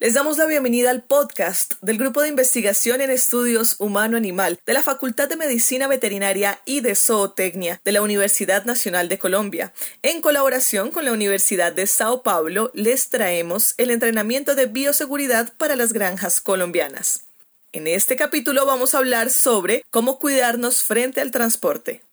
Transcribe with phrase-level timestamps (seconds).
[0.00, 4.84] Les damos la bienvenida al podcast del Grupo de Investigación en Estudios Humano-Animal de la
[4.84, 9.72] Facultad de Medicina Veterinaria y de Zootecnia de la Universidad Nacional de Colombia.
[10.02, 15.74] En colaboración con la Universidad de Sao Paulo, les traemos el entrenamiento de bioseguridad para
[15.74, 17.24] las granjas colombianas.
[17.72, 22.04] En este capítulo vamos a hablar sobre cómo cuidarnos frente al transporte.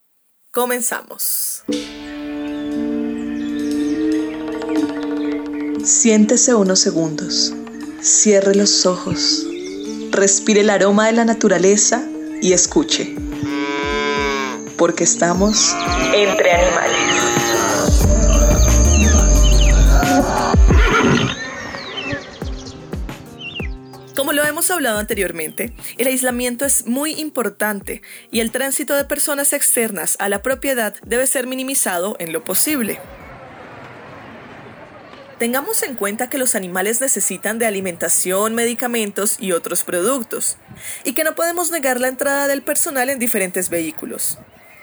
[0.50, 1.62] Comenzamos.
[5.84, 7.54] Siéntese unos segundos.
[8.00, 9.44] Cierre los ojos,
[10.10, 12.06] respire el aroma de la naturaleza
[12.42, 13.14] y escuche.
[14.76, 15.74] Porque estamos
[16.14, 17.26] entre animales.
[24.14, 29.52] Como lo hemos hablado anteriormente, el aislamiento es muy importante y el tránsito de personas
[29.52, 32.98] externas a la propiedad debe ser minimizado en lo posible.
[35.38, 40.56] Tengamos en cuenta que los animales necesitan de alimentación, medicamentos y otros productos,
[41.04, 44.38] y que no podemos negar la entrada del personal en diferentes vehículos.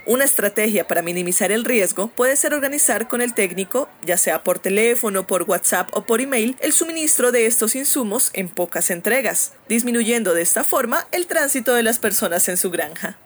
[0.05, 4.59] Una estrategia para minimizar el riesgo puede ser organizar con el técnico, ya sea por
[4.59, 10.35] teléfono, por WhatsApp o por email, el suministro de estos insumos en pocas entregas, disminuyendo
[10.35, 13.17] de esta forma el tránsito de las personas en su granja.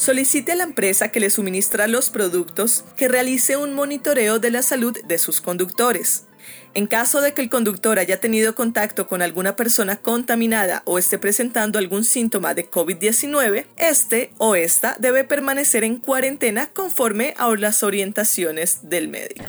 [0.00, 4.62] Solicite a la empresa que le suministra los productos que realice un monitoreo de la
[4.62, 6.24] salud de sus conductores.
[6.72, 11.18] En caso de que el conductor haya tenido contacto con alguna persona contaminada o esté
[11.18, 17.82] presentando algún síntoma de COVID-19, este o esta debe permanecer en cuarentena conforme a las
[17.82, 19.44] orientaciones del médico.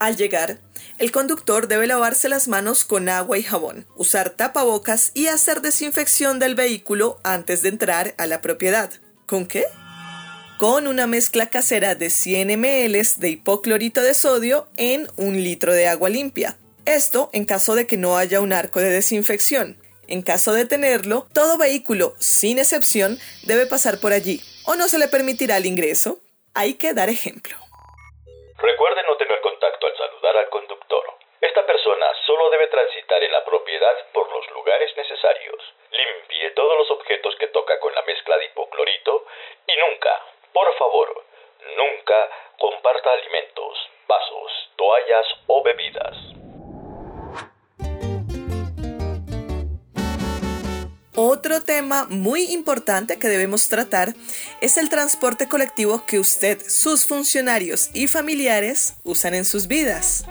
[0.00, 0.60] Al llegar,
[0.98, 6.38] el conductor debe lavarse las manos con agua y jabón, usar tapabocas y hacer desinfección
[6.38, 8.90] del vehículo antes de entrar a la propiedad.
[9.26, 9.64] ¿Con qué?
[10.58, 15.86] Con una mezcla casera de 100 ml de hipoclorito de sodio en un litro de
[15.86, 16.56] agua limpia.
[16.84, 19.80] Esto en caso de que no haya un arco de desinfección.
[20.08, 24.98] En caso de tenerlo, todo vehículo, sin excepción, debe pasar por allí, o no se
[24.98, 26.18] le permitirá el ingreso.
[26.54, 27.56] Hay que dar ejemplo.
[28.56, 30.77] Recuerde no tener contacto al saludar al conductor.
[31.40, 35.74] Esta persona solo debe transitar en la propiedad por los lugares necesarios.
[35.92, 39.24] Limpie todos los objetos que toca con la mezcla de hipoclorito
[39.66, 40.20] y nunca,
[40.52, 41.24] por favor,
[41.76, 42.28] nunca
[42.58, 43.78] comparta alimentos,
[44.08, 46.16] vasos, toallas o bebidas.
[51.14, 54.08] Otro tema muy importante que debemos tratar
[54.60, 60.24] es el transporte colectivo que usted, sus funcionarios y familiares usan en sus vidas.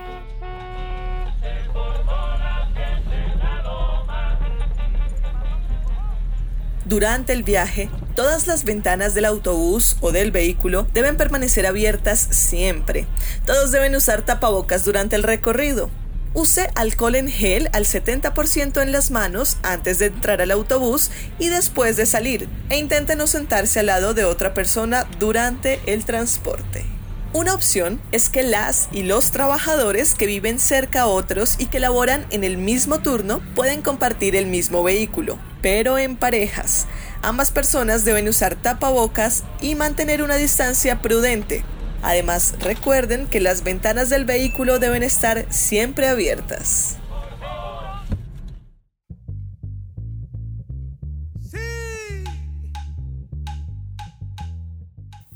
[6.87, 13.05] Durante el viaje, todas las ventanas del autobús o del vehículo deben permanecer abiertas siempre.
[13.45, 15.89] Todos deben usar tapabocas durante el recorrido.
[16.33, 21.49] Use alcohol en gel al 70% en las manos antes de entrar al autobús y
[21.49, 26.85] después de salir e intente no sentarse al lado de otra persona durante el transporte.
[27.33, 31.81] Una opción es que las y los trabajadores que viven cerca a otros y que
[31.81, 36.87] laboran en el mismo turno pueden compartir el mismo vehículo, pero en parejas.
[37.21, 41.63] Ambas personas deben usar tapabocas y mantener una distancia prudente,
[42.03, 46.97] Además, recuerden que las ventanas del vehículo deben estar siempre abiertas.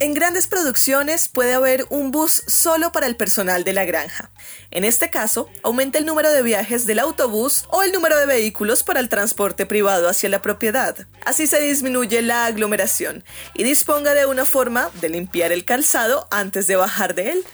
[0.02, 4.32] En grandes producciones puede haber un bus solo para el personal de la granja.
[4.72, 8.82] En este caso, aumenta el número de viajes del autobús o el número de vehículos
[8.82, 11.06] para el transporte privado hacia la propiedad.
[11.24, 13.24] Así se disminuye la aglomeración
[13.54, 17.46] y disponga de una forma de limpiar el calzado antes de bajar de él.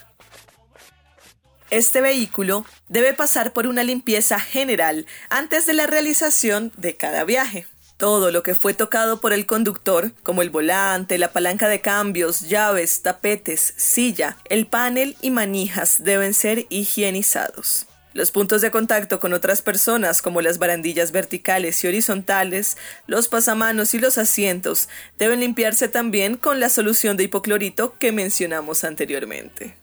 [1.69, 7.67] Este vehículo debe pasar por una limpieza general antes de la realización de cada viaje.
[7.97, 12.41] Todo lo que fue tocado por el conductor, como el volante, la palanca de cambios,
[12.41, 17.87] llaves, tapetes, silla, el panel y manijas, deben ser higienizados.
[18.13, 22.77] Los puntos de contacto con otras personas, como las barandillas verticales y horizontales,
[23.07, 28.83] los pasamanos y los asientos, deben limpiarse también con la solución de hipoclorito que mencionamos
[28.83, 29.75] anteriormente.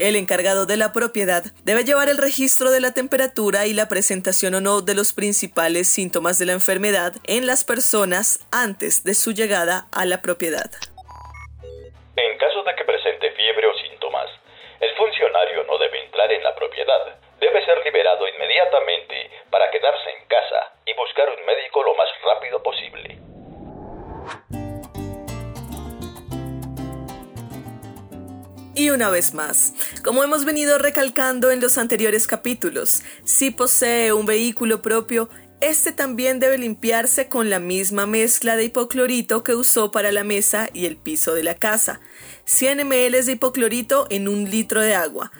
[0.00, 4.54] El encargado de la propiedad debe llevar el registro de la temperatura y la presentación
[4.54, 9.32] o no de los principales síntomas de la enfermedad en las personas antes de su
[9.32, 10.72] llegada a la propiedad.
[12.16, 14.30] En caso de que presente fiebre o síntomas,
[14.80, 17.20] el funcionario no debe entrar en la propiedad.
[17.38, 20.09] Debe ser liberado inmediatamente para quedarse
[28.92, 29.72] Una vez más,
[30.02, 36.40] como hemos venido recalcando en los anteriores capítulos, si posee un vehículo propio, este también
[36.40, 40.96] debe limpiarse con la misma mezcla de hipoclorito que usó para la mesa y el
[40.96, 42.00] piso de la casa.
[42.46, 45.30] 100 ml de hipoclorito en un litro de agua.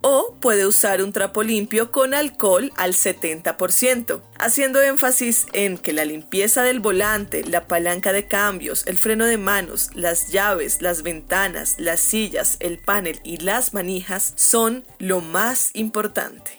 [0.00, 6.04] O puede usar un trapo limpio con alcohol al 70%, haciendo énfasis en que la
[6.04, 11.74] limpieza del volante, la palanca de cambios, el freno de manos, las llaves, las ventanas,
[11.78, 16.57] las sillas, el panel y las manijas son lo más importante.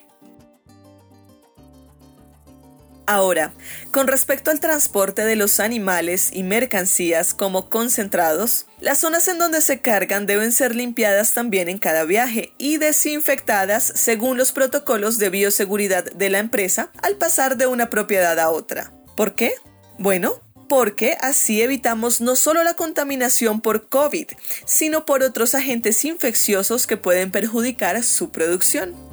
[3.09, 3.53] Ahora,
[3.89, 9.61] con respecto al transporte de los animales y mercancías como concentrados, las zonas en donde
[9.61, 15.31] se cargan deben ser limpiadas también en cada viaje y desinfectadas según los protocolos de
[15.31, 18.93] bioseguridad de la empresa al pasar de una propiedad a otra.
[19.17, 19.53] ¿Por qué?
[19.97, 24.27] Bueno, porque así evitamos no solo la contaminación por COVID,
[24.67, 29.08] sino por otros agentes infecciosos que pueden perjudicar su producción.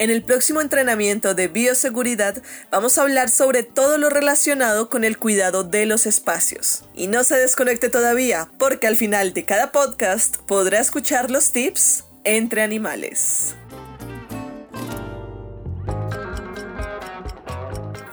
[0.00, 5.18] En el próximo entrenamiento de bioseguridad vamos a hablar sobre todo lo relacionado con el
[5.18, 6.84] cuidado de los espacios.
[6.94, 12.04] Y no se desconecte todavía, porque al final de cada podcast podrá escuchar los tips
[12.24, 13.54] entre animales.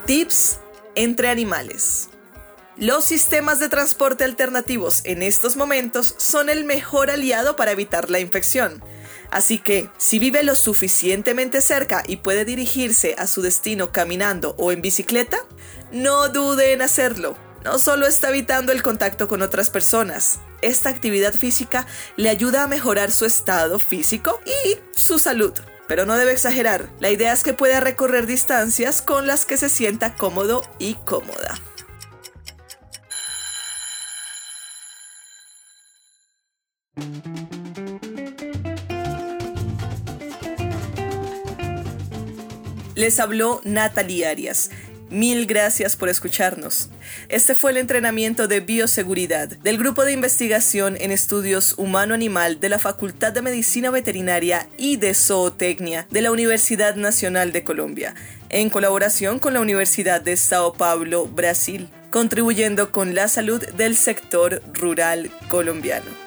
[0.06, 0.60] Tips
[0.96, 2.10] entre animales.
[2.76, 8.20] Los sistemas de transporte alternativos en estos momentos son el mejor aliado para evitar la
[8.20, 8.84] infección.
[9.32, 14.72] Así que, si vive lo suficientemente cerca y puede dirigirse a su destino caminando o
[14.72, 15.38] en bicicleta,
[15.92, 17.38] no dude en hacerlo.
[17.64, 21.86] No solo está evitando el contacto con otras personas, esta actividad física
[22.16, 25.54] le ayuda a mejorar su estado físico y su salud.
[25.88, 29.70] Pero no debe exagerar, la idea es que pueda recorrer distancias con las que se
[29.70, 31.60] sienta cómodo y cómoda.
[42.98, 44.72] Les habló Natalie Arias.
[45.12, 46.90] Mil gracias por escucharnos.
[47.30, 52.80] Este fue el entrenamiento de bioseguridad del Grupo de Investigación en Estudios Humano-Animal de la
[52.80, 58.16] Facultad de Medicina Veterinaria y de Zootecnia de la Universidad Nacional de Colombia,
[58.50, 64.64] en colaboración con la Universidad de Sao Paulo, Brasil, contribuyendo con la salud del sector
[64.74, 66.27] rural colombiano.